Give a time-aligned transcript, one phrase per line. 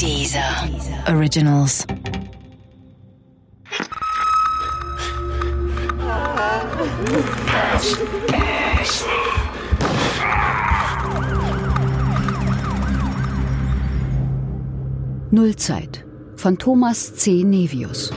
[0.00, 0.40] Dieser
[1.08, 1.86] Originals.
[15.30, 16.06] Nullzeit
[16.36, 17.44] von Thomas C.
[17.44, 18.10] Nevius.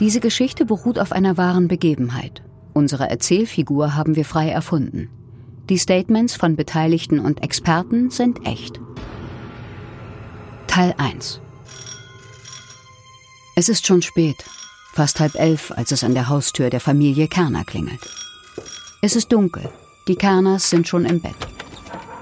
[0.00, 2.42] Diese Geschichte beruht auf einer wahren Begebenheit.
[2.72, 5.10] Unsere Erzählfigur haben wir frei erfunden.
[5.68, 8.80] Die Statements von Beteiligten und Experten sind echt.
[10.70, 11.40] Teil 1
[13.56, 14.36] Es ist schon spät,
[14.92, 18.08] fast halb elf, als es an der Haustür der Familie Kerner klingelt.
[19.02, 19.68] Es ist dunkel,
[20.06, 21.34] die Kerners sind schon im Bett.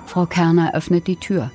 [0.07, 1.51] Frau Kerner öffnet die Tür.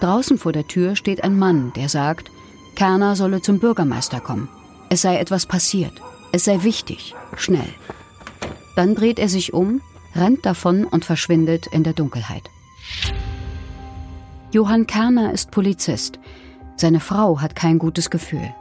[0.00, 2.30] Draußen vor der Tür steht ein Mann, der sagt,
[2.74, 4.48] Kerner solle zum Bürgermeister kommen.
[4.88, 6.00] Es sei etwas passiert.
[6.32, 7.14] Es sei wichtig.
[7.36, 7.68] Schnell.
[8.76, 9.82] Dann dreht er sich um,
[10.16, 12.48] rennt davon und verschwindet in der Dunkelheit.
[14.54, 16.20] Johann Kerner ist Polizist.
[16.76, 18.54] Seine Frau hat kein gutes Gefühl.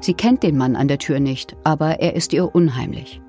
[0.00, 3.22] Sie kennt den Mann an der Tür nicht, aber er ist ihr unheimlich.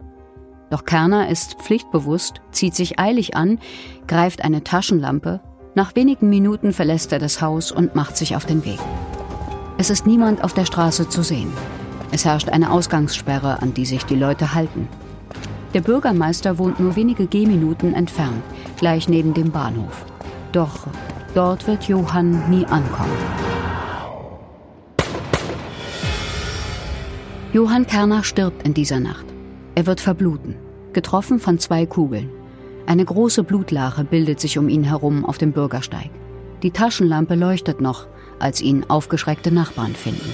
[0.70, 3.60] Doch Kerner ist pflichtbewusst, zieht sich eilig an,
[4.08, 5.40] greift eine Taschenlampe
[5.74, 8.80] nach wenigen Minuten verlässt er das Haus und macht sich auf den Weg.
[9.78, 11.54] Es ist niemand auf der Straße zu sehen.
[12.12, 14.90] Es herrscht eine Ausgangssperre, an die sich die Leute halten.
[15.74, 18.44] Der Bürgermeister wohnt nur wenige Gehminuten entfernt,
[18.76, 20.06] gleich neben dem Bahnhof.
[20.52, 20.88] Doch
[21.34, 23.18] dort wird Johann nie ankommen.
[27.54, 29.26] Johann Kerner stirbt in dieser Nacht.
[29.76, 30.56] Er wird verbluten,
[30.94, 32.30] getroffen von zwei Kugeln.
[32.86, 36.10] Eine große Blutlache bildet sich um ihn herum auf dem Bürgersteig.
[36.64, 38.08] Die Taschenlampe leuchtet noch,
[38.40, 40.34] als ihn aufgeschreckte Nachbarn finden.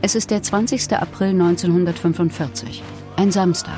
[0.00, 0.92] Es ist der 20.
[0.92, 2.82] April 1945,
[3.16, 3.74] ein Samstag.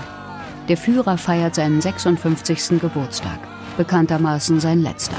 [0.68, 2.80] Der Führer feiert seinen 56.
[2.80, 3.38] Geburtstag,
[3.80, 5.16] bekanntermaßen sein letzter.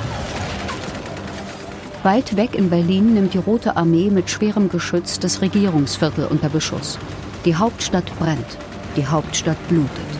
[2.04, 7.00] Weit weg in Berlin nimmt die Rote Armee mit schwerem Geschütz das Regierungsviertel unter Beschuss.
[7.44, 8.58] Die Hauptstadt brennt,
[8.95, 10.11] die Hauptstadt blutet.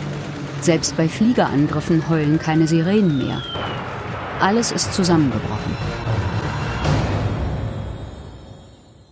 [0.60, 3.42] Selbst bei Fliegerangriffen heulen keine Sirenen mehr.
[4.40, 5.76] Alles ist zusammengebrochen.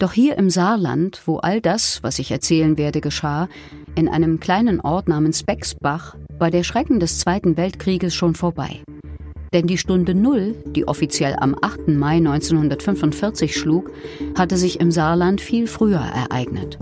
[0.00, 3.48] Doch hier im Saarland, wo all das, was ich erzählen werde, geschah,
[3.94, 8.80] in einem kleinen Ort namens Bexbach, war der Schrecken des Zweiten Weltkrieges schon vorbei.
[9.52, 11.88] Denn die Stunde Null, die offiziell am 8.
[11.88, 13.90] Mai 1945 schlug,
[14.36, 16.78] hatte sich im Saarland viel früher ereignet.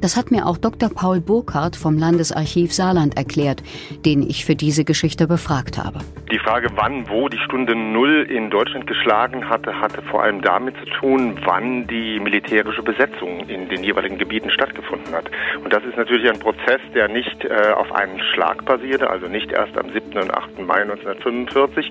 [0.00, 0.90] Das hat mir auch Dr.
[0.90, 3.62] Paul Burkhardt vom Landesarchiv Saarland erklärt,
[4.04, 6.00] den ich für diese Geschichte befragt habe.
[6.30, 10.74] Die Frage, wann, wo die Stunde Null in Deutschland geschlagen hatte, hatte vor allem damit
[10.78, 15.30] zu tun, wann die militärische Besetzung in den jeweiligen Gebieten stattgefunden hat.
[15.62, 19.52] Und das ist natürlich ein Prozess, der nicht äh, auf einen Schlag basierte, also nicht
[19.52, 20.18] erst am 7.
[20.18, 20.58] und 8.
[20.66, 21.90] Mai 1945,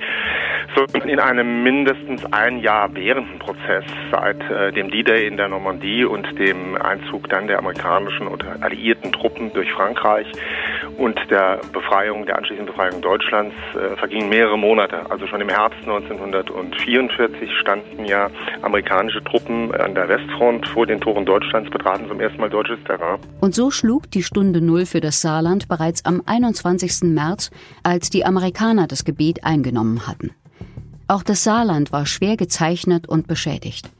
[0.75, 6.05] sondern in einem mindestens ein Jahr währenden Prozess seit äh, dem D-Day in der Normandie
[6.05, 10.27] und dem Einzug dann der amerikanischen und alliierten Truppen durch Frankreich
[10.97, 15.09] und der Befreiung, der anschließenden Befreiung Deutschlands äh, vergingen mehrere Monate.
[15.09, 18.29] Also schon im Herbst 1944 standen ja
[18.61, 23.19] amerikanische Truppen an der Westfront vor den Toren Deutschlands, betraten zum ersten Mal deutsches Terrain.
[23.41, 27.03] Und so schlug die Stunde Null für das Saarland bereits am 21.
[27.03, 27.51] März,
[27.83, 30.31] als die Amerikaner das Gebiet eingenommen hatten.
[31.07, 33.91] Auch das Saarland war schwer gezeichnet und beschädigt.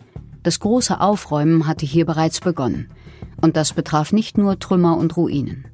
[0.42, 2.88] Das große Aufräumen hatte hier bereits begonnen.
[3.42, 5.66] Und das betraf nicht nur Trümmer und Ruinen.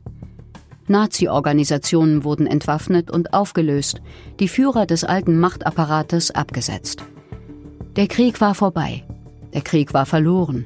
[0.87, 4.01] Nazi-Organisationen wurden entwaffnet und aufgelöst,
[4.39, 7.03] die Führer des alten Machtapparates abgesetzt.
[7.95, 9.03] Der Krieg war vorbei.
[9.53, 10.65] Der Krieg war verloren.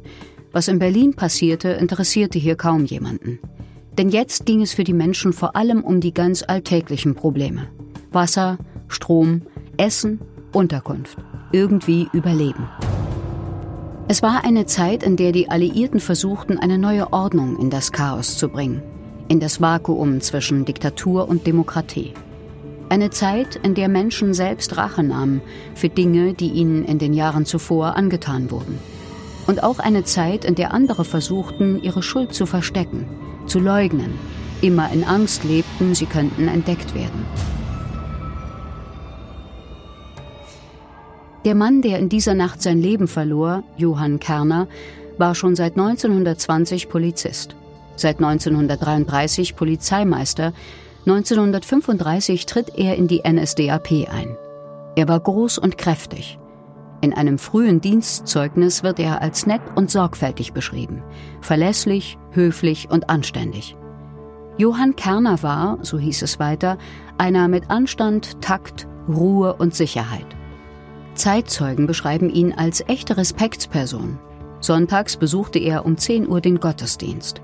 [0.51, 3.39] Was in Berlin passierte, interessierte hier kaum jemanden.
[3.97, 7.67] Denn jetzt ging es für die Menschen vor allem um die ganz alltäglichen Probleme.
[8.11, 9.43] Wasser, Strom,
[9.77, 10.19] Essen,
[10.55, 11.17] Unterkunft.
[11.51, 12.69] Irgendwie überleben.
[14.07, 18.37] Es war eine Zeit, in der die Alliierten versuchten, eine neue Ordnung in das Chaos
[18.37, 18.81] zu bringen,
[19.27, 22.13] in das Vakuum zwischen Diktatur und Demokratie.
[22.87, 25.41] Eine Zeit, in der Menschen selbst Rache nahmen
[25.73, 28.79] für Dinge, die ihnen in den Jahren zuvor angetan wurden.
[29.47, 33.07] Und auch eine Zeit, in der andere versuchten, ihre Schuld zu verstecken,
[33.45, 34.13] zu leugnen,
[34.61, 37.25] immer in Angst lebten, sie könnten entdeckt werden.
[41.45, 44.67] Der Mann, der in dieser Nacht sein Leben verlor, Johann Kerner,
[45.19, 47.55] war schon seit 1920 Polizist,
[47.95, 50.53] seit 1933 Polizeimeister,
[51.05, 54.35] 1935 tritt er in die NSDAP ein.
[54.95, 56.39] Er war groß und kräftig.
[57.01, 61.03] In einem frühen Dienstzeugnis wird er als nett und sorgfältig beschrieben,
[61.41, 63.77] verlässlich, höflich und anständig.
[64.57, 66.79] Johann Kerner war, so hieß es weiter,
[67.19, 70.25] einer mit Anstand, Takt, Ruhe und Sicherheit.
[71.15, 74.19] Zeitzeugen beschreiben ihn als echte Respektsperson.
[74.59, 77.41] Sonntags besuchte er um 10 Uhr den Gottesdienst.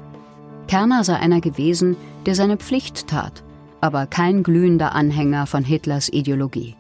[0.68, 3.44] Kerner sei einer gewesen, der seine Pflicht tat,
[3.81, 6.75] aber kein glühender Anhänger von Hitlers Ideologie.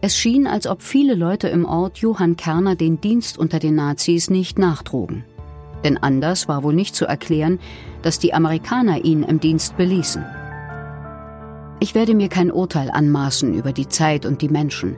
[0.00, 4.28] Es schien, als ob viele Leute im Ort Johann Kerner den Dienst unter den Nazis
[4.28, 5.24] nicht nachtrugen.
[5.82, 7.58] Denn anders war wohl nicht zu erklären,
[8.02, 10.24] dass die Amerikaner ihn im Dienst beließen.
[11.80, 14.96] Ich werde mir kein Urteil anmaßen über die Zeit und die Menschen.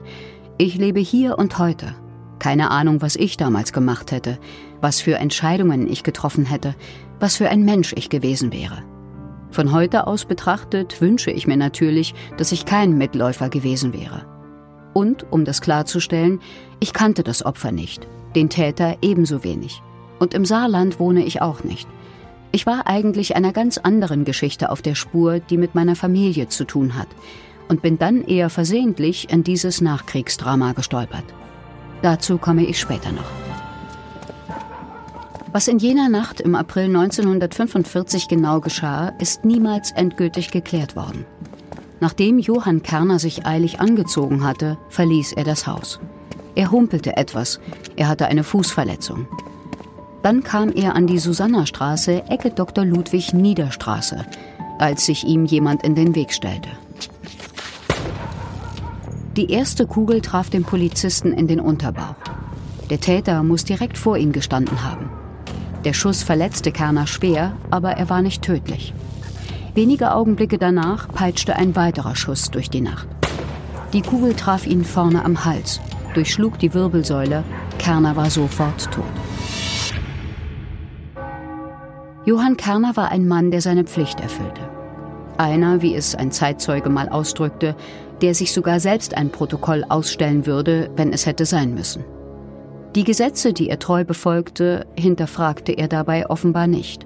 [0.59, 1.93] Ich lebe hier und heute.
[2.39, 4.39] Keine Ahnung, was ich damals gemacht hätte,
[4.81, 6.73] was für Entscheidungen ich getroffen hätte,
[7.19, 8.81] was für ein Mensch ich gewesen wäre.
[9.51, 14.25] Von heute aus betrachtet wünsche ich mir natürlich, dass ich kein Mitläufer gewesen wäre.
[14.93, 16.39] Und, um das klarzustellen,
[16.79, 19.83] ich kannte das Opfer nicht, den Täter ebenso wenig.
[20.17, 21.87] Und im Saarland wohne ich auch nicht.
[22.51, 26.65] Ich war eigentlich einer ganz anderen Geschichte auf der Spur, die mit meiner Familie zu
[26.65, 27.09] tun hat,
[27.67, 31.25] und bin dann eher versehentlich in dieses Nachkriegsdrama gestolpert.
[32.01, 33.31] Dazu komme ich später noch.
[35.51, 41.25] Was in jener Nacht im April 1945 genau geschah, ist niemals endgültig geklärt worden.
[41.99, 45.99] Nachdem Johann Kerner sich eilig angezogen hatte, verließ er das Haus.
[46.53, 47.59] Er humpelte etwas,
[47.95, 49.27] er hatte eine Fußverletzung.
[50.21, 52.85] Dann kam er an die Susannastraße, Ecke Dr.
[52.85, 54.25] Ludwig Niederstraße,
[54.77, 56.69] als sich ihm jemand in den Weg stellte.
[59.37, 62.15] Die erste Kugel traf den Polizisten in den Unterbauch.
[62.89, 65.11] Der Täter muss direkt vor ihm gestanden haben.
[65.85, 68.95] Der Schuss verletzte Kerner schwer, aber er war nicht tödlich.
[69.75, 73.07] Wenige Augenblicke danach peitschte ein weiterer Schuss durch die Nacht.
[73.93, 75.81] Die Kugel traf ihn vorne am Hals,
[76.15, 77.43] durchschlug die Wirbelsäule,
[77.77, 79.05] Kerner war sofort tot.
[82.25, 84.61] Johann Kerner war ein Mann, der seine Pflicht erfüllte.
[85.37, 87.75] Einer, wie es ein Zeitzeuge mal ausdrückte,
[88.21, 92.03] der sich sogar selbst ein Protokoll ausstellen würde, wenn es hätte sein müssen.
[92.95, 97.05] Die Gesetze, die er treu befolgte, hinterfragte er dabei offenbar nicht.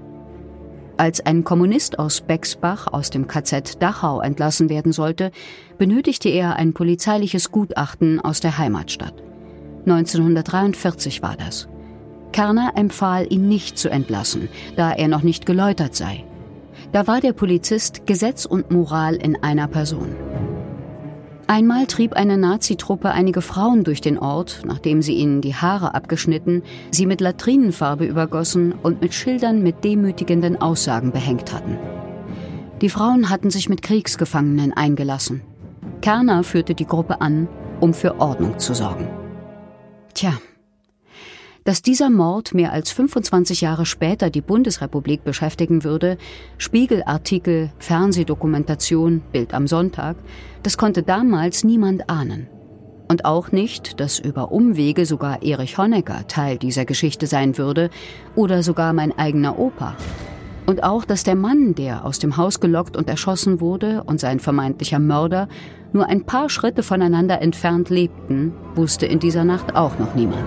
[0.98, 5.32] Als ein Kommunist aus Bexbach aus dem KZ Dachau entlassen werden sollte,
[5.78, 9.16] benötigte er ein polizeiliches Gutachten aus der Heimatstadt.
[9.86, 11.68] 1943 war das.
[12.32, 16.24] Kerner empfahl, ihn nicht zu entlassen, da er noch nicht geläutert sei.
[16.92, 20.16] Da war der Polizist Gesetz und Moral in einer Person.
[21.52, 26.64] Einmal trieb eine Nazitruppe einige Frauen durch den Ort, nachdem sie ihnen die Haare abgeschnitten,
[26.92, 31.78] sie mit Latrinenfarbe übergossen und mit Schildern mit demütigenden Aussagen behängt hatten.
[32.80, 35.42] Die Frauen hatten sich mit Kriegsgefangenen eingelassen.
[36.00, 37.50] Kerner führte die Gruppe an,
[37.82, 39.10] um für Ordnung zu sorgen.
[40.14, 40.32] Tja,
[41.64, 46.18] dass dieser Mord mehr als 25 Jahre später die Bundesrepublik beschäftigen würde,
[46.58, 50.18] Spiegelartikel, Fernsehdokumentation, Bild am Sonntag,
[50.64, 52.48] das konnte damals niemand ahnen.
[53.08, 57.90] Und auch nicht, dass über Umwege sogar Erich Honecker Teil dieser Geschichte sein würde
[58.36, 59.98] oder sogar mein eigener Opa.
[60.66, 64.40] Und auch, dass der Mann, der aus dem Haus gelockt und erschossen wurde, und sein
[64.40, 65.50] vermeintlicher Mörder
[65.92, 70.46] nur ein paar Schritte voneinander entfernt lebten, wusste in dieser Nacht auch noch niemand.